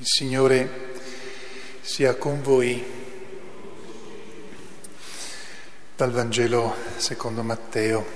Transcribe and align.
Il 0.00 0.06
Signore 0.06 0.94
sia 1.82 2.14
con 2.14 2.40
voi. 2.40 2.82
Dal 5.94 6.10
Vangelo 6.10 6.74
secondo 6.96 7.42
Matteo. 7.42 8.06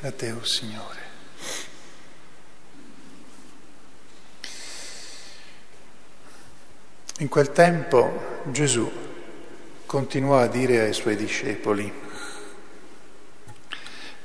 A 0.00 0.10
te, 0.10 0.30
oh 0.30 0.42
Signore. 0.46 1.00
In 7.18 7.28
quel 7.28 7.52
tempo 7.52 8.40
Gesù 8.46 8.90
continuò 9.84 10.38
a 10.38 10.46
dire 10.46 10.80
ai 10.80 10.94
suoi 10.94 11.16
discepoli, 11.16 11.92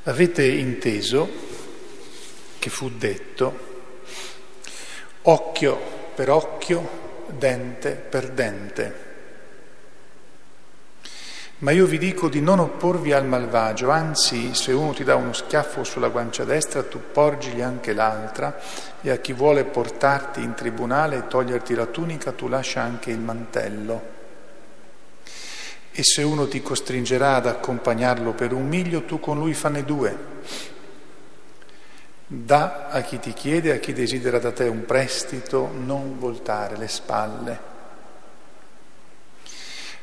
avete 0.04 0.46
inteso 0.46 1.30
che 2.60 2.70
fu 2.70 2.90
detto, 2.92 3.72
occhio 5.24 5.93
per 6.14 6.30
occhio, 6.30 7.26
dente 7.28 7.92
per 7.92 8.30
dente. 8.30 9.12
Ma 11.60 11.72
io 11.72 11.86
vi 11.86 11.98
dico 11.98 12.28
di 12.28 12.42
non 12.42 12.60
opporvi 12.60 13.14
al 13.14 13.26
malvagio, 13.26 13.90
anzi 13.90 14.54
se 14.54 14.74
uno 14.74 14.92
ti 14.92 15.06
dà 15.06 15.16
uno 15.16 15.32
schiaffo 15.32 15.86
sulla 15.86 16.10
guancia 16.10 16.44
destra, 16.44 16.84
tu 16.84 17.00
porgigli 17.12 17.62
anche 17.62 17.94
l'altra, 17.94 18.60
e 19.02 19.10
a 19.10 19.18
chi 19.18 19.32
vuole 19.32 19.64
portarti 19.64 20.44
in 20.44 20.56
tribunale 20.56 21.16
e 21.16 21.28
toglierti 21.28 21.74
la 21.74 21.86
tunica, 21.86 22.34
tu 22.34 22.50
lascia 22.50 22.82
anche 22.82 23.12
il 23.12 23.20
mantello. 23.20 24.02
E 25.92 26.04
se 26.04 26.22
uno 26.24 26.50
ti 26.50 26.62
costringerà 26.62 27.36
ad 27.36 27.48
accompagnarlo 27.48 28.34
per 28.34 28.52
un 28.52 28.68
miglio, 28.68 29.04
tu 29.04 29.22
con 29.22 29.38
lui 29.38 29.54
fanne 29.54 29.86
due. 29.86 30.33
Da 32.26 32.88
a 32.90 33.02
chi 33.02 33.20
ti 33.20 33.34
chiede, 33.34 33.74
a 33.74 33.78
chi 33.78 33.92
desidera 33.92 34.40
da 34.40 34.52
te 34.52 34.64
un 34.64 34.86
prestito, 34.86 35.70
non 35.74 36.18
voltare 36.18 36.78
le 36.78 36.88
spalle. 36.88 37.72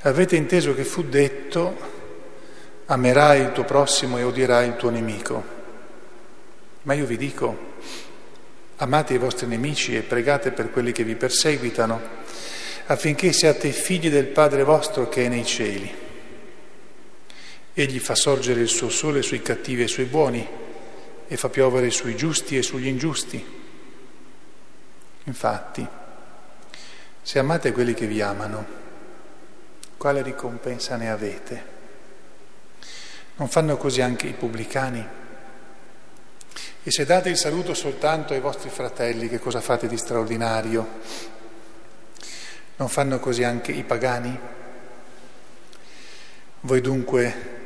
Avete 0.03 0.37
inteso 0.37 0.75
che 0.75 0.85
fu 0.85 1.03
detto, 1.03 1.77
amerai 2.87 3.41
il 3.41 3.53
tuo 3.53 3.65
prossimo 3.65 4.19
e 4.19 4.23
odierai 4.23 4.69
il 4.69 4.77
tuo 4.77 4.91
nemico. 4.91 5.59
Ma 6.83 6.95
io 6.95 7.07
vi 7.07 7.17
dico, 7.17 7.75
amate 8.77 9.15
i 9.15 9.19
vostri 9.19 9.47
nemici 9.47 9.97
e 9.97 10.03
pregate 10.03 10.53
per 10.53 10.71
quelli 10.71 10.93
che 10.93 11.05
vi 11.05 11.17
perseguitano, 11.17 12.01
affinché 12.87 13.33
siate 13.33 13.73
figli 13.73 14.11
del 14.11 14.27
Padre 14.27 14.63
vostro 14.63 15.09
che 15.09 15.25
è 15.25 15.29
nei 15.29 15.45
cieli. 15.45 15.95
Egli 17.73 17.99
fa 17.99 18.15
sorgere 18.15 18.61
il 18.61 18.69
suo 18.69 18.91
sole 18.91 19.23
sui 19.23 19.41
cattivi 19.41 19.85
e 19.85 19.89
sui 19.89 20.05
buoni 20.05 20.69
e 21.33 21.37
fa 21.37 21.49
piovere 21.49 21.91
sui 21.91 22.17
giusti 22.17 22.57
e 22.57 22.63
sugli 22.63 22.89
ingiusti. 22.89 23.59
Infatti, 25.23 25.87
se 27.23 27.39
amate 27.39 27.71
quelli 27.71 27.95
che 27.95 28.09
vi 28.09 28.21
amano, 28.21 28.67
quale 29.97 30.23
ricompensa 30.23 30.97
ne 30.97 31.09
avete? 31.09 31.65
Non 33.37 33.49
fanno 33.49 33.77
così 33.77 34.01
anche 34.01 34.27
i 34.27 34.33
pubblicani? 34.33 35.07
E 36.83 36.91
se 36.91 37.05
date 37.05 37.29
il 37.29 37.37
saluto 37.37 37.75
soltanto 37.75 38.33
ai 38.33 38.41
vostri 38.41 38.69
fratelli, 38.69 39.29
che 39.29 39.39
cosa 39.39 39.61
fate 39.61 39.87
di 39.87 39.97
straordinario? 39.97 40.85
Non 42.75 42.89
fanno 42.89 43.21
così 43.21 43.45
anche 43.45 43.71
i 43.71 43.85
pagani? 43.85 44.37
Voi 46.63 46.81
dunque 46.81 47.60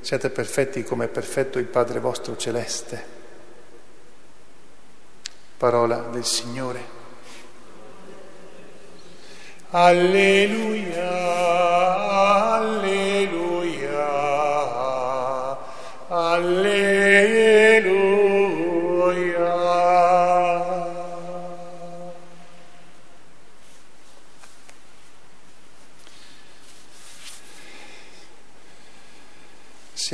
siate 0.00 0.30
perfetti 0.30 0.82
come 0.82 1.06
è 1.06 1.08
perfetto 1.08 1.58
il 1.58 1.66
Padre 1.66 2.00
vostro 2.00 2.36
celeste. 2.36 3.18
Parola 5.56 6.08
del 6.10 6.24
Signore. 6.24 6.98
Alleluia, 9.70 11.19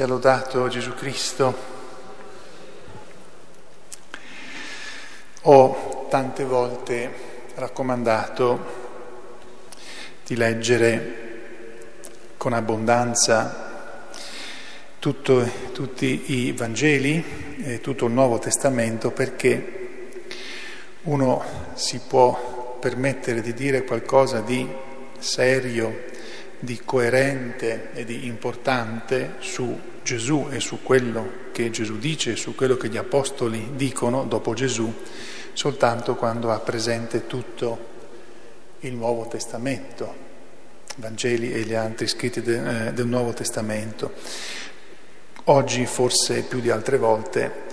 Sia 0.06 0.15
lodato 0.15 0.69
Gesù 0.69 0.94
Cristo. 0.94 1.53
Ho 5.43 6.06
tante 6.09 6.44
volte 6.44 7.12
raccomandato 7.56 8.66
di 10.25 10.37
leggere 10.37 11.25
con 12.37 12.53
abbondanza 12.53 14.11
tutto, 15.00 15.45
tutti 15.72 16.47
i 16.47 16.53
Vangeli 16.53 17.65
e 17.65 17.81
tutto 17.81 18.06
il 18.06 18.12
Nuovo 18.12 18.39
Testamento 18.39 19.11
perché 19.11 20.11
uno 21.03 21.45
si 21.75 22.00
può 22.06 22.78
permettere 22.78 23.41
di 23.41 23.53
dire 23.53 23.83
qualcosa 23.83 24.41
di 24.41 24.72
serio, 25.19 26.05
di 26.61 26.81
coerente 26.84 27.91
e 27.93 28.05
di 28.05 28.27
importante 28.27 29.34
su 29.41 29.95
Gesù 30.06 30.47
e 30.53 30.61
su 30.61 30.84
quello 30.84 31.50
che 31.50 31.69
Gesù 31.71 31.99
dice, 31.99 32.37
su 32.37 32.55
quello 32.55 32.77
che 32.77 32.89
gli 32.89 32.97
Apostoli 32.97 33.72
dicono 33.75 34.22
dopo 34.22 34.55
Gesù, 34.55 34.91
soltanto 35.53 36.15
quando 36.15 36.53
ha 36.53 36.61
presente 36.61 37.27
tutto 37.27 37.94
il 38.81 38.95
Nuovo 38.95 39.27
Testamento, 39.27 40.25
Vangeli 40.99 41.53
e 41.53 41.62
gli 41.62 41.75
altri 41.75 42.06
scritti 42.06 42.41
de, 42.41 42.87
eh, 42.87 42.93
del 42.93 43.06
Nuovo 43.09 43.33
Testamento. 43.33 44.12
Oggi, 45.47 45.84
forse 45.87 46.43
più 46.43 46.61
di 46.61 46.71
altre 46.71 46.99
volte, 46.99 47.65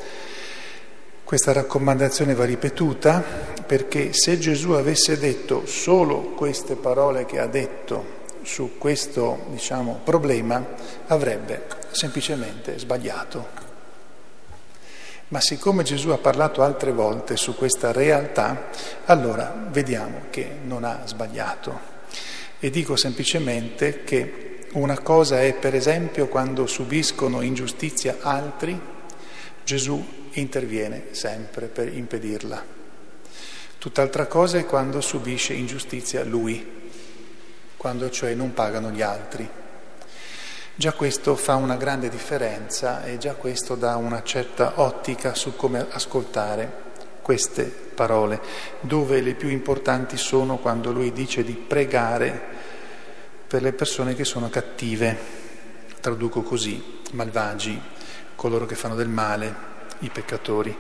questa 1.23 1.53
raccomandazione 1.53 2.33
va 2.33 2.45
ripetuta 2.45 3.21
perché 3.65 4.11
se 4.11 4.39
Gesù 4.39 4.71
avesse 4.71 5.19
detto 5.19 5.67
solo 5.67 6.31
queste 6.31 6.75
parole 6.75 7.25
che 7.25 7.39
ha 7.39 7.47
detto 7.47 8.21
su 8.43 8.77
questo 8.77 9.45
diciamo, 9.49 9.99
problema, 10.03 10.65
avrebbe 11.07 11.65
semplicemente 11.91 12.77
sbagliato. 12.77 13.61
Ma 15.29 15.41
siccome 15.41 15.83
Gesù 15.83 16.09
ha 16.09 16.17
parlato 16.17 16.61
altre 16.61 16.91
volte 16.91 17.37
su 17.37 17.55
questa 17.55 17.91
realtà, 17.91 18.69
allora 19.05 19.67
vediamo 19.71 20.25
che 20.29 20.57
non 20.63 20.83
ha 20.83 21.01
sbagliato. 21.05 21.91
E 22.59 22.69
dico 22.69 22.95
semplicemente 22.95 24.03
che 24.03 24.67
una 24.73 24.99
cosa 24.99 25.41
è 25.41 25.53
per 25.53 25.75
esempio 25.75 26.27
quando 26.27 26.67
subiscono 26.67 27.41
ingiustizia 27.41 28.17
altri, 28.21 28.79
Gesù 29.63 30.05
interviene 30.33 31.07
sempre 31.11 31.67
per 31.67 31.93
impedirla. 31.93 32.63
Tutt'altra 33.77 34.27
cosa 34.27 34.59
è 34.59 34.65
quando 34.65 35.01
subisce 35.01 35.53
ingiustizia 35.53 36.23
lui, 36.23 36.82
quando 37.83 38.09
cioè 38.09 38.33
non 38.33 38.53
pagano 38.53 38.91
gli 38.91 39.01
altri. 39.01 39.45
Già 40.73 40.93
questo 40.93 41.35
fa 41.35 41.55
una 41.55 41.75
grande 41.75 42.07
differenza 42.07 43.03
e 43.03 43.17
già 43.17 43.33
questo 43.33 43.75
dà 43.75 43.97
una 43.97 44.23
certa 44.23 44.79
ottica 44.79 45.35
su 45.35 45.57
come 45.57 45.87
ascoltare 45.89 46.71
queste 47.21 47.65
parole, 47.65 48.39
dove 48.79 49.19
le 49.19 49.33
più 49.33 49.49
importanti 49.49 50.15
sono 50.15 50.59
quando 50.59 50.93
lui 50.93 51.11
dice 51.11 51.43
di 51.43 51.51
pregare 51.51 52.41
per 53.45 53.61
le 53.61 53.73
persone 53.73 54.15
che 54.15 54.23
sono 54.23 54.49
cattive, 54.49 55.17
traduco 55.99 56.41
così, 56.41 57.01
malvagi, 57.11 57.77
coloro 58.35 58.65
che 58.65 58.75
fanno 58.75 58.95
del 58.95 59.09
male, 59.09 59.53
i 59.99 60.09
peccatori. 60.09 60.73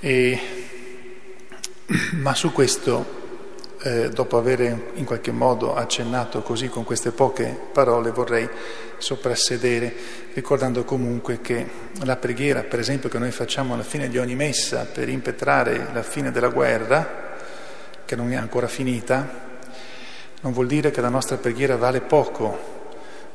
E, 0.00 0.40
ma 2.20 2.34
su 2.34 2.52
questo 2.52 3.23
eh, 3.84 4.08
dopo 4.08 4.38
aver 4.38 4.60
in 4.94 5.04
qualche 5.04 5.30
modo 5.30 5.74
accennato 5.74 6.40
così 6.40 6.68
con 6.68 6.84
queste 6.84 7.10
poche 7.10 7.54
parole, 7.70 8.12
vorrei 8.12 8.48
soprassedere, 8.96 9.94
ricordando 10.32 10.84
comunque 10.84 11.42
che 11.42 11.66
la 12.02 12.16
preghiera, 12.16 12.62
per 12.62 12.78
esempio, 12.78 13.10
che 13.10 13.18
noi 13.18 13.30
facciamo 13.30 13.74
alla 13.74 13.82
fine 13.82 14.08
di 14.08 14.16
ogni 14.16 14.36
messa 14.36 14.86
per 14.90 15.10
impetrare 15.10 15.88
la 15.92 16.02
fine 16.02 16.30
della 16.30 16.48
guerra, 16.48 17.36
che 18.06 18.16
non 18.16 18.32
è 18.32 18.36
ancora 18.36 18.68
finita, 18.68 19.42
non 20.40 20.52
vuol 20.54 20.66
dire 20.66 20.90
che 20.90 21.02
la 21.02 21.10
nostra 21.10 21.36
preghiera 21.36 21.76
vale 21.76 22.00
poco, 22.00 22.72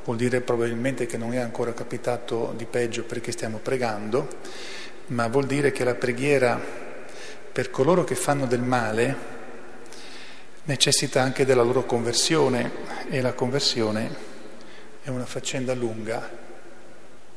vuol 0.04 0.18
dire 0.18 0.42
probabilmente 0.42 1.06
che 1.06 1.18
non 1.18 1.32
è 1.32 1.38
ancora 1.38 1.74
capitato 1.74 2.56
di 2.58 2.66
peggio 2.66 3.04
perché 3.04 3.32
stiamo 3.32 3.60
pregando, 3.60 4.28
ma 5.08 5.28
vuol 5.28 5.46
dire 5.46 5.72
che 5.72 5.84
la 5.84 5.94
preghiera 5.94 6.60
per 7.52 7.70
coloro 7.70 8.04
che 8.04 8.16
fanno 8.16 8.48
del 8.48 8.62
male, 8.62 9.38
necessita 10.70 11.20
anche 11.20 11.46
della 11.46 11.64
loro 11.64 11.84
conversione 11.84 12.72
e 13.10 13.22
la 13.22 13.34
conversione 13.34 14.16
è 15.02 15.10
una 15.10 15.26
faccenda 15.26 15.74
lunga 15.74 16.30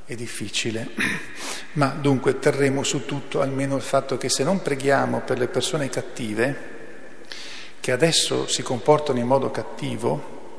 e 0.05 0.15
difficile. 0.15 0.91
Ma 1.75 1.87
dunque 1.99 2.39
terremo 2.39 2.83
su 2.83 3.07
tutto 3.07 3.41
almeno 3.41 3.77
il 3.77 3.83
fatto 3.83 4.19
che 4.19 4.29
se 4.29 4.45
non 4.45 4.61
preghiamo 4.61 5.21
per 5.21 5.39
le 5.39 5.49
persone 5.49 5.89
cattive, 5.89 6.71
che 7.81 7.91
adesso 7.91 8.47
si 8.47 8.61
comportano 8.61 9.19
in 9.19 9.27
modo 9.27 9.51
cattivo, 9.51 10.59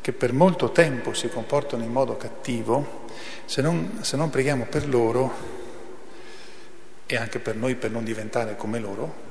che 0.00 0.12
per 0.12 0.32
molto 0.32 0.72
tempo 0.72 1.14
si 1.14 1.28
comportano 1.28 1.84
in 1.84 1.92
modo 1.92 2.16
cattivo, 2.16 3.06
se 3.44 3.62
non, 3.62 4.00
se 4.00 4.16
non 4.16 4.28
preghiamo 4.28 4.66
per 4.68 4.88
loro 4.88 5.56
e 7.06 7.16
anche 7.16 7.38
per 7.38 7.54
noi 7.54 7.76
per 7.76 7.92
non 7.92 8.02
diventare 8.02 8.56
come 8.56 8.80
loro 8.80 9.27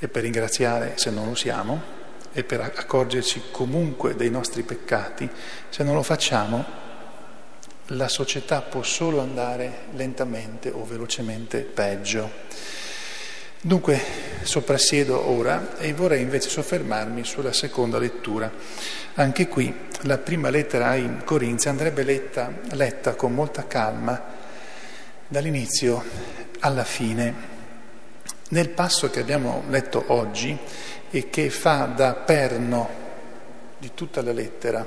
e 0.00 0.08
per 0.08 0.22
ringraziare 0.22 0.94
se 0.96 1.10
non 1.10 1.28
lo 1.28 1.36
siamo 1.36 1.98
e 2.32 2.42
per 2.42 2.60
accorgerci 2.60 3.44
comunque 3.52 4.16
dei 4.16 4.30
nostri 4.30 4.62
peccati, 4.62 5.28
se 5.68 5.84
non 5.84 5.94
lo 5.94 6.02
facciamo 6.02 6.88
la 7.94 8.08
società 8.08 8.62
può 8.62 8.82
solo 8.82 9.20
andare 9.20 9.86
lentamente 9.94 10.70
o 10.70 10.84
velocemente 10.84 11.60
peggio. 11.62 12.30
Dunque 13.60 14.00
soprassiedo 14.42 15.28
ora 15.28 15.76
e 15.76 15.92
vorrei 15.92 16.22
invece 16.22 16.48
soffermarmi 16.48 17.24
sulla 17.24 17.52
seconda 17.52 17.98
lettura. 17.98 18.50
Anche 19.14 19.48
qui 19.48 19.74
la 20.02 20.18
prima 20.18 20.50
lettera 20.50 20.90
ai 20.90 21.18
Corinzi 21.24 21.68
andrebbe 21.68 22.04
letta, 22.04 22.52
letta 22.70 23.14
con 23.14 23.34
molta 23.34 23.66
calma 23.66 24.22
dall'inizio 25.26 26.02
alla 26.60 26.84
fine. 26.84 27.49
Nel 28.52 28.70
passo 28.70 29.10
che 29.10 29.20
abbiamo 29.20 29.62
letto 29.68 30.02
oggi 30.08 30.58
e 31.10 31.30
che 31.30 31.50
fa 31.50 31.84
da 31.84 32.14
perno 32.14 32.88
di 33.78 33.92
tutta 33.94 34.22
la 34.22 34.32
lettera 34.32 34.84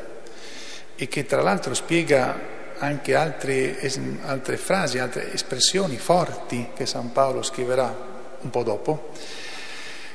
e 0.96 1.08
che 1.08 1.26
tra 1.26 1.42
l'altro 1.42 1.74
spiega 1.74 2.52
anche 2.78 3.16
altre, 3.16 3.80
altre 4.26 4.58
frasi, 4.58 5.00
altre 5.00 5.32
espressioni 5.32 5.98
forti 5.98 6.72
che 6.76 6.86
San 6.86 7.14
Paolo 7.14 7.42
scriverà 7.42 8.12
un 8.42 8.50
po' 8.50 8.64
dopo, 8.64 9.12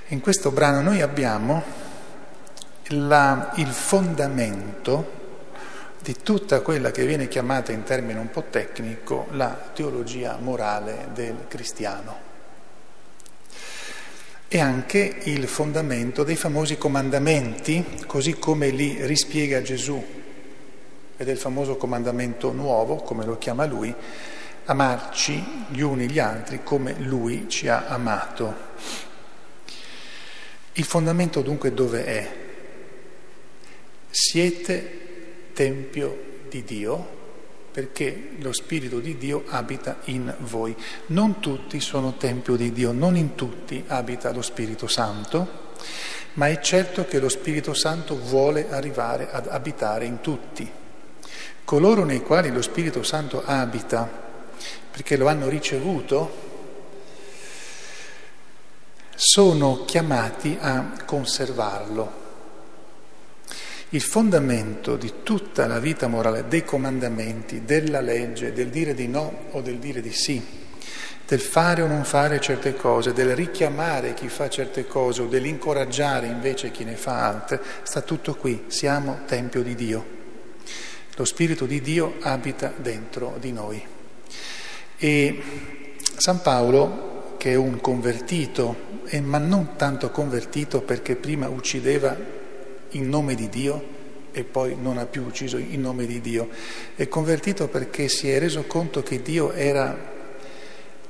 in 0.09 0.21
questo 0.21 0.51
brano 0.51 0.83
noi 0.83 1.01
abbiamo 1.01 1.63
la, 2.89 3.53
il 3.57 3.69
fondamento 3.69 5.17
di 6.01 6.17
tutta 6.23 6.61
quella 6.61 6.91
che 6.91 7.07
viene 7.07 7.29
chiamata 7.29 7.73
in 7.73 7.83
termini 7.83 8.19
un 8.19 8.31
po' 8.31 8.45
tecnico 8.51 9.27
la 9.31 9.71
teologia 9.73 10.37
morale 10.39 11.09
del 11.15 11.47
cristiano 11.49 12.28
e 14.49 14.61
anche 14.61 15.17
il 15.25 15.47
fondamento 15.47 16.25
dei 16.25 16.37
famosi 16.37 16.79
comandamenti, 16.79 17.85
così 18.07 18.39
come 18.39 18.71
li 18.71 18.97
rispiega 19.05 19.61
Gesù, 19.61 20.03
e 21.17 21.25
del 21.25 21.37
famoso 21.37 21.77
comandamento 21.77 22.51
nuovo, 22.53 22.97
come 22.97 23.27
lo 23.27 23.37
chiama 23.37 23.67
lui, 23.67 23.95
amarci 24.65 25.67
gli 25.69 25.81
uni 25.81 26.09
gli 26.11 26.19
altri 26.19 26.63
come 26.63 26.95
Lui 26.99 27.47
ci 27.49 27.69
ha 27.69 27.87
amato. 27.89 28.67
Il 30.73 30.85
fondamento 30.85 31.43
dunque 31.43 31.75
dove 31.75 32.05
è? 32.05 32.37
Siete 34.09 34.97
Tempio 35.53 36.25
di 36.49 36.65
Dio 36.65 37.18
perché 37.71 38.31
lo 38.39 38.53
Spirito 38.53 38.99
di 38.99 39.17
Dio 39.17 39.45
abita 39.49 39.99
in 40.05 40.35
voi. 40.41 40.75
Non 41.07 41.41
tutti 41.41 41.81
sono 41.81 42.17
Tempio 42.17 42.57
di 42.57 42.73
Dio, 42.73 42.93
non 42.93 43.17
in 43.17 43.35
tutti 43.35 43.85
abita 43.87 44.33
lo 44.33 44.43
Spirito 44.43 44.87
Santo, 44.87 45.67
ma 46.35 46.49
è 46.49 46.61
certo 46.61 47.05
che 47.07 47.19
lo 47.19 47.29
Spirito 47.29 47.75
Santo 47.75 48.19
vuole 48.19 48.71
arrivare 48.71 49.31
ad 49.31 49.47
abitare 49.49 50.05
in 50.05 50.21
tutti. 50.21 50.71
Coloro 51.65 52.05
nei 52.05 52.23
quali 52.23 52.51
lo 52.51 52.63
Spirito 52.63 53.03
Santo 53.03 53.43
abita, 53.45 54.09
perché 54.91 55.17
lo 55.17 55.29
hanno 55.29 55.49
ricevuto, 55.49 56.47
sono 59.15 59.85
chiamati 59.85 60.57
a 60.61 60.93
conservarlo. 61.05 62.28
Il 63.91 64.03
fondamento 64.03 64.97
di 64.97 65.23
tutta 65.23 65.67
la 65.67 65.79
vita 65.79 66.09
morale, 66.09 66.45
dei 66.47 66.63
comandamenti, 66.63 67.65
della 67.65 68.03
legge, 68.03 68.53
del 68.53 68.69
dire 68.69 68.93
di 68.93 69.09
no 69.09 69.47
o 69.53 69.63
del 69.63 69.79
dire 69.79 70.03
di 70.03 70.13
sì, 70.13 70.45
del 71.27 71.41
fare 71.41 71.81
o 71.81 71.87
non 71.87 72.05
fare 72.05 72.39
certe 72.39 72.75
cose, 72.75 73.15
del 73.15 73.35
richiamare 73.35 74.13
chi 74.13 74.29
fa 74.29 74.51
certe 74.51 74.87
cose 74.87 75.23
o 75.23 75.27
dell'incoraggiare 75.27 76.27
invece 76.27 76.71
chi 76.71 76.85
ne 76.85 76.97
fa 76.97 77.27
altre, 77.27 77.63
sta 77.83 78.03
tutto 78.03 78.35
qui, 78.35 78.65
siamo 78.67 79.21
Tempio 79.25 79.63
di 79.63 79.75
Dio. 79.75 80.05
Lo 81.17 81.25
Spirito 81.25 81.65
di 81.65 81.81
Dio 81.81 82.17
abita 82.21 82.71
dentro 82.77 83.37
di 83.41 83.53
noi. 83.53 83.83
E 84.99 85.43
San 86.15 86.43
Paolo, 86.43 87.37
che 87.39 87.53
è 87.53 87.57
un 87.57 87.81
convertito, 87.81 89.01
ma 89.23 89.39
non 89.39 89.77
tanto 89.77 90.11
convertito 90.11 90.83
perché 90.83 91.17
prima 91.17 91.49
uccideva 91.49 92.37
in 92.91 93.09
nome 93.09 93.35
di 93.35 93.49
Dio 93.49 93.97
e 94.33 94.45
poi 94.45 94.77
non 94.81 94.99
ha 94.99 95.07
più 95.07 95.25
ucciso 95.25 95.57
in 95.57 95.81
nome 95.81 96.07
di 96.07 96.21
Dio, 96.21 96.49
è 96.95 97.09
convertito 97.09 97.69
perché 97.69 98.09
si 98.09 98.31
è 98.31 98.39
reso 98.39 98.65
conto 98.65 99.03
che 99.03 99.23
Dio 99.23 99.53
era 99.53 99.97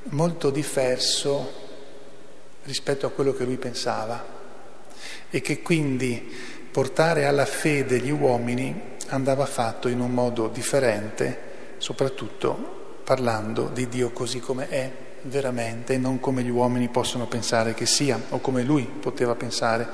molto 0.03 0.49
diverso 0.49 1.67
rispetto 2.63 3.05
a 3.05 3.11
quello 3.11 3.33
che 3.33 3.43
lui 3.43 3.57
pensava 3.57 4.37
e 5.29 5.41
che 5.41 5.61
quindi 5.61 6.31
portare 6.71 7.25
alla 7.25 7.45
fede 7.45 7.99
gli 7.99 8.11
uomini 8.11 8.97
andava 9.07 9.45
fatto 9.45 9.87
in 9.87 9.99
un 9.99 10.11
modo 10.11 10.47
differente, 10.47 11.75
soprattutto 11.77 13.01
parlando 13.03 13.69
di 13.73 13.87
Dio 13.87 14.11
così 14.11 14.39
come 14.39 14.69
è 14.69 14.91
veramente 15.23 15.95
e 15.95 15.97
non 15.97 16.19
come 16.19 16.43
gli 16.43 16.49
uomini 16.49 16.89
possono 16.89 17.27
pensare 17.27 17.73
che 17.73 17.85
sia 17.85 18.19
o 18.29 18.39
come 18.39 18.63
lui 18.63 18.83
poteva 18.83 19.35
pensare 19.35 19.87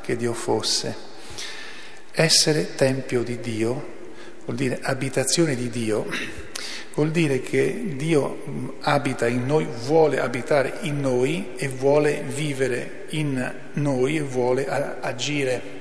che 0.00 0.16
Dio 0.16 0.32
fosse. 0.32 1.10
Essere 2.14 2.74
tempio 2.74 3.22
di 3.22 3.40
Dio 3.40 4.00
vuol 4.44 4.56
dire 4.56 4.78
abitazione 4.82 5.54
di 5.54 5.70
Dio, 5.70 6.06
vuol 6.94 7.10
dire 7.10 7.40
che 7.40 7.94
Dio 7.96 8.76
abita 8.80 9.26
in 9.26 9.46
noi, 9.46 9.66
vuole 9.86 10.20
abitare 10.20 10.80
in 10.82 11.00
noi 11.00 11.52
e 11.56 11.68
vuole 11.68 12.22
vivere 12.26 13.06
in 13.10 13.54
noi 13.72 14.18
e 14.18 14.20
vuole 14.20 14.66
agire 14.68 15.80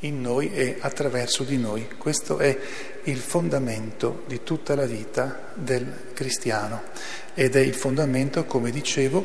in 0.00 0.22
noi 0.22 0.50
e 0.50 0.76
attraverso 0.80 1.42
di 1.42 1.58
noi. 1.58 1.88
Questo 1.98 2.38
è 2.38 2.58
il 3.02 3.18
fondamento 3.18 4.22
di 4.26 4.42
tutta 4.42 4.74
la 4.74 4.86
vita 4.86 5.52
del 5.52 6.12
cristiano 6.14 6.84
ed 7.34 7.54
è 7.54 7.60
il 7.60 7.74
fondamento, 7.74 8.44
come 8.46 8.70
dicevo, 8.70 9.22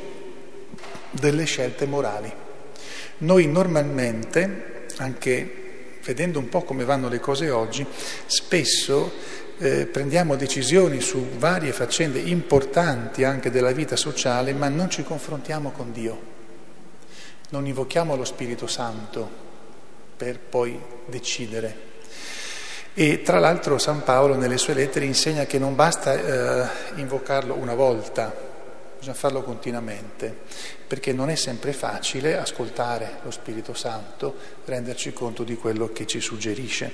delle 1.11 1.45
scelte 1.45 1.85
morali. 1.85 2.29
Noi 3.19 3.47
normalmente, 3.47 4.85
anche 4.97 5.58
vedendo 6.09 6.39
un 6.39 6.49
po' 6.49 6.63
come 6.63 6.85
vanno 6.85 7.07
le 7.07 7.19
cose 7.19 7.51
oggi, 7.51 7.85
spesso 8.25 9.11
eh, 9.59 9.85
prendiamo 9.85 10.35
decisioni 10.35 11.01
su 11.01 11.23
varie 11.37 11.71
faccende 11.71 12.17
importanti 12.17 13.23
anche 13.23 13.51
della 13.51 13.71
vita 13.71 13.95
sociale, 13.95 14.53
ma 14.53 14.69
non 14.69 14.89
ci 14.89 15.03
confrontiamo 15.03 15.69
con 15.69 15.91
Dio, 15.91 16.19
non 17.49 17.67
invochiamo 17.67 18.15
lo 18.15 18.25
Spirito 18.25 18.65
Santo 18.65 19.29
per 20.17 20.39
poi 20.39 20.79
decidere. 21.05 21.87
E 22.95 23.21
tra 23.21 23.37
l'altro 23.37 23.77
San 23.77 24.03
Paolo 24.03 24.35
nelle 24.35 24.57
sue 24.57 24.73
lettere 24.73 25.05
insegna 25.05 25.45
che 25.45 25.59
non 25.59 25.75
basta 25.75 26.13
eh, 26.13 26.67
invocarlo 26.95 27.53
una 27.53 27.75
volta, 27.75 28.35
bisogna 28.99 29.15
farlo 29.15 29.41
continuamente, 29.43 30.35
perché 30.85 31.13
non 31.13 31.29
è 31.29 31.35
sempre 31.35 31.71
facile 31.73 32.37
ascoltare 32.37 33.19
lo 33.23 33.31
Spirito 33.31 33.73
Santo, 33.73 34.35
renderci 34.65 35.13
conto 35.13 35.43
di 35.43 35.55
quello 35.55 35.91
che 35.91 36.05
ci 36.05 36.19
suggerisce. 36.19 36.91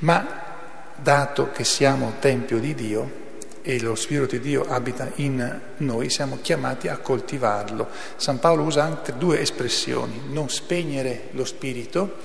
Ma 0.00 0.50
dato 0.94 1.50
che 1.50 1.64
siamo 1.64 2.14
Tempio 2.20 2.58
di 2.58 2.74
Dio 2.74 3.20
e 3.62 3.80
lo 3.80 3.94
Spirito 3.94 4.36
di 4.36 4.40
Dio 4.40 4.64
abita 4.68 5.10
in 5.16 5.60
noi, 5.78 6.10
siamo 6.10 6.38
chiamati 6.42 6.88
a 6.88 6.98
coltivarlo. 6.98 7.88
San 8.16 8.38
Paolo 8.38 8.64
usa 8.64 8.82
anche 8.82 9.16
due 9.16 9.40
espressioni, 9.40 10.20
non 10.28 10.50
spegnere 10.50 11.28
lo 11.30 11.46
Spirito, 11.46 12.18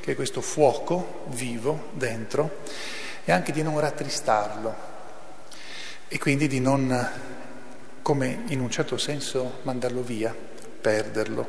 che 0.00 0.12
è 0.12 0.14
questo 0.16 0.40
fuoco 0.40 1.26
vivo 1.28 1.90
dentro, 1.92 2.58
e 3.24 3.30
anche 3.30 3.52
di 3.52 3.62
non 3.62 3.78
rattristarlo 3.78 4.96
e 6.08 6.18
quindi 6.18 6.48
di 6.48 6.58
non, 6.58 6.88
come 8.08 8.44
in 8.46 8.60
un 8.60 8.70
certo 8.70 8.96
senso, 8.96 9.58
mandarlo 9.64 10.00
via, 10.00 10.34
perderlo. 10.80 11.46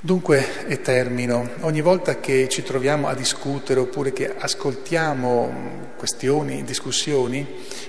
Dunque, 0.00 0.66
e 0.66 0.80
termino, 0.80 1.50
ogni 1.60 1.80
volta 1.80 2.18
che 2.18 2.48
ci 2.48 2.64
troviamo 2.64 3.06
a 3.06 3.14
discutere 3.14 3.78
oppure 3.78 4.12
che 4.12 4.34
ascoltiamo 4.36 5.92
questioni, 5.96 6.64
discussioni, 6.64 7.46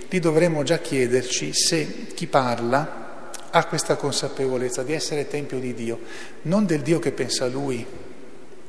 lì 0.07 0.19
dovremmo 0.19 0.61
già 0.61 0.77
chiederci 0.77 1.51
se 1.51 2.05
chi 2.13 2.27
parla 2.27 3.31
ha 3.49 3.65
questa 3.65 3.95
consapevolezza 3.95 4.83
di 4.83 4.93
essere 4.93 5.27
Tempio 5.27 5.57
di 5.57 5.73
Dio, 5.73 6.01
non 6.43 6.67
del 6.67 6.81
Dio 6.81 6.99
che 6.99 7.13
pensa 7.13 7.47
lui, 7.47 7.83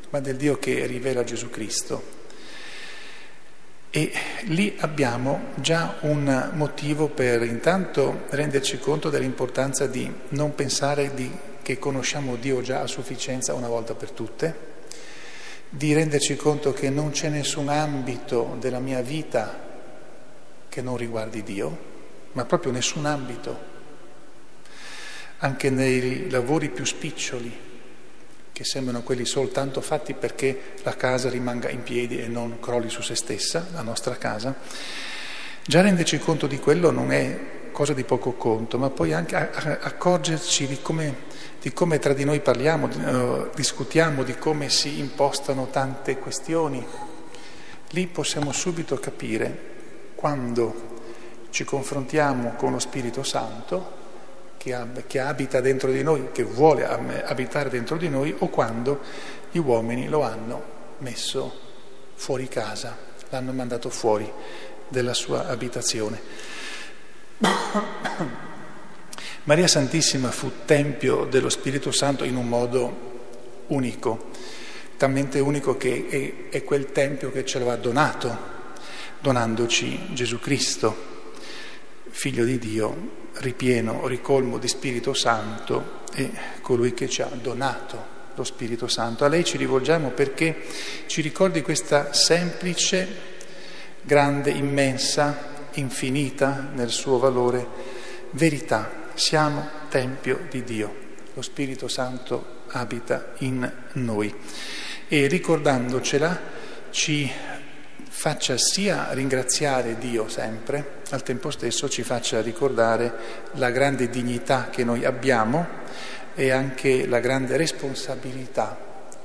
ma 0.09 0.21
del 0.21 0.37
Dio 0.37 0.59
che 0.59 0.87
rivela 0.87 1.23
Gesù 1.23 1.51
Cristo. 1.51 2.20
E 3.93 4.13
lì 4.45 4.77
abbiamo 4.79 5.47
già 5.57 5.97
un 6.03 6.51
motivo 6.55 7.09
per 7.09 7.43
intanto 7.43 8.23
renderci 8.31 8.79
conto 8.79 9.11
dell'importanza 9.11 9.89
di 9.89 10.09
non 10.29 10.55
pensare 10.55 11.13
di, 11.13 11.29
che 11.61 11.77
conosciamo 11.81 12.37
Dio 12.37 12.61
già 12.61 12.83
a 12.83 12.87
sufficienza 12.87 13.53
una 13.55 13.67
volta 13.67 13.95
per 13.95 14.13
tutte, 14.13 14.69
di 15.69 15.93
renderci 15.93 16.37
conto 16.37 16.73
che 16.73 16.89
non 16.89 17.11
c'è 17.11 17.31
nessun 17.31 17.69
ambito 17.69 18.57
della 18.61 18.79
mia 18.79 19.01
vita 19.03 19.59
che 20.69 20.83
non 20.83 20.97
riguardi 20.97 21.43
Dio, 21.43 21.79
ma 22.33 22.45
proprio 22.45 22.71
nessun 22.71 23.07
ambito, 23.07 23.59
anche 25.39 25.69
nei 25.69 26.31
lavori 26.31 26.69
più 26.69 26.85
spiccioli, 26.85 27.70
che 28.61 28.67
sembrano 28.67 29.01
quelli 29.01 29.25
soltanto 29.25 29.81
fatti 29.81 30.13
perché 30.13 30.75
la 30.83 30.95
casa 30.95 31.31
rimanga 31.31 31.71
in 31.71 31.83
piedi 31.83 32.21
e 32.21 32.29
non 32.29 32.61
crolli 32.61 32.91
su 32.91 33.01
se 33.01 33.15
stessa, 33.15 33.69
la 33.73 33.81
nostra 33.81 34.19
casa, 34.19 34.55
già 35.65 35.81
renderci 35.81 36.19
conto 36.19 36.47
di 36.47 36.59
quello 36.59 36.91
non 36.91 37.11
è 37.11 37.71
cosa 37.73 37.95
di 37.95 38.05
poco 38.05 38.33
conto, 38.33 38.77
ma 38.77 38.91
poi 38.91 39.15
anche 39.15 39.35
accorgerci 39.35 40.67
di 40.67 40.79
come, 40.83 41.15
di 41.59 41.73
come 41.73 41.99
tra 41.99 42.13
di 42.13 42.25
noi 42.25 42.41
parliamo, 42.41 42.87
uh, 42.87 43.51
discutiamo, 43.55 44.25
di 44.25 44.37
come 44.37 44.69
si 44.69 44.99
impostano 44.99 45.69
tante 45.71 46.19
questioni. 46.19 46.85
Lì 47.93 48.07
possiamo 48.09 48.53
subito 48.53 48.99
capire 48.99 49.59
quando 50.17 50.99
ci 51.49 51.65
confrontiamo 51.65 52.57
con 52.57 52.73
lo 52.73 52.79
Spirito 52.79 53.23
Santo 53.23 54.00
che, 54.61 54.75
ab- 54.75 55.07
che 55.07 55.21
abita 55.21 55.63
dentro 55.63 55.91
di 55.91 56.03
noi, 56.03 56.33
che 56.33 56.43
vuole 56.43 56.87
abitare 56.87 57.71
dentro 57.71 57.97
di 57.97 58.11
noi, 58.11 58.35
o 58.41 58.49
quando 58.49 59.01
gli 59.51 59.57
uomini 59.57 60.07
lo 60.07 60.21
hanno 60.21 60.63
messo 60.99 61.51
fuori 62.13 62.47
casa, 62.47 62.95
l'hanno 63.31 63.53
mandato 63.53 63.89
fuori 63.89 64.31
della 64.87 65.15
sua 65.15 65.47
abitazione. 65.47 66.21
Maria 69.45 69.67
Santissima 69.67 70.31
fu 70.31 70.53
tempio 70.67 71.25
dello 71.25 71.49
Spirito 71.49 71.91
Santo 71.91 72.25
in 72.25 72.37
un 72.37 72.47
modo 72.47 73.65
unico, 73.69 74.29
talmente 74.99 75.41
unico 75.41 75.79
che 75.79 76.49
è, 76.51 76.55
è 76.55 76.65
quel 76.65 76.93
tempio 76.93 77.33
che 77.33 77.47
ce 77.47 77.61
lo 77.61 77.71
ha 77.71 77.77
donato, 77.77 78.37
donandoci 79.21 80.13
Gesù 80.13 80.39
Cristo, 80.39 81.10
figlio 82.11 82.45
di 82.45 82.59
Dio, 82.59 83.29
ripieno, 83.35 84.07
ricolmo 84.07 84.59
di 84.59 84.69
Spirito 84.69 85.15
Santo 85.15 86.03
e 86.15 86.31
colui 86.61 86.93
che 86.93 87.09
ci 87.09 87.23
ha 87.23 87.31
donato 87.41 88.19
lo 88.35 88.45
Spirito 88.45 88.89
Santo. 88.89 89.25
A 89.25 89.29
lei 89.29 89.45
ci 89.45 89.57
rivolgiamo 89.57 90.11
perché 90.11 90.65
ci 91.07 91.21
ricordi 91.21 91.63
questa 91.63 92.13
semplice, 92.13 93.09
grande, 94.03 94.51
immensa, 94.51 95.69
infinita 95.75 96.71
nel 96.75 96.91
suo 96.91 97.19
valore 97.19 97.67
verità. 98.31 99.09
Siamo 99.15 99.79
Tempio 99.89 100.47
di 100.51 100.63
Dio, 100.63 100.95
lo 101.35 101.43
Spirito 101.43 101.89
Santo 101.89 102.59
abita 102.69 103.33
in 103.39 103.71
noi 103.95 104.33
e 105.09 105.27
ricordandocela 105.27 106.41
ci 106.91 107.31
faccia 108.13 108.59
sia 108.59 109.13
ringraziare 109.13 109.97
Dio 109.97 110.29
sempre, 110.29 110.99
al 111.11 111.23
tempo 111.23 111.51
stesso 111.51 111.89
ci 111.89 112.03
faccia 112.03 112.43
ricordare 112.43 113.49
la 113.53 113.71
grande 113.71 114.11
dignità 114.11 114.69
che 114.69 114.85
noi 114.85 115.05
abbiamo 115.05 115.67
e 116.35 116.51
anche 116.51 117.07
la 117.07 117.21
grande 117.21 117.57
responsabilità 117.57 118.77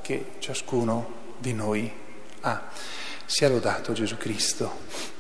che 0.02 0.34
ciascuno 0.40 1.34
di 1.40 1.54
noi 1.54 1.92
ha. 2.42 2.70
Sia 3.26 3.50
lodato 3.50 3.92
Gesù 3.92 4.18
Cristo. 4.18 5.15